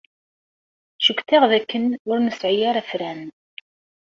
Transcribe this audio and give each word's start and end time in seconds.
Cukkteɣ 1.05 1.43
dakken 1.51 1.85
ur 2.09 2.17
nesɛi 2.21 2.63
ara 2.69 2.79
afran. 2.83 3.21